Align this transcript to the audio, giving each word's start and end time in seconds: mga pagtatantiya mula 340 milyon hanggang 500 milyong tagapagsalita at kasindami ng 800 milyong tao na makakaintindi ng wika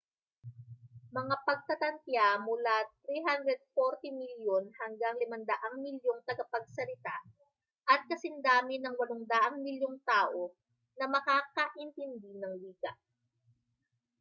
mga 1.17 1.35
pagtatantiya 1.47 2.27
mula 2.47 2.75
340 3.05 4.17
milyon 4.21 4.63
hanggang 4.81 5.15
500 5.23 5.77
milyong 5.83 6.19
tagapagsalita 6.27 7.15
at 7.93 8.01
kasindami 8.09 8.75
ng 8.81 8.93
800 9.01 9.61
milyong 9.65 9.97
tao 10.11 10.41
na 10.97 11.05
makakaintindi 11.15 12.31
ng 12.41 12.53
wika 12.65 12.91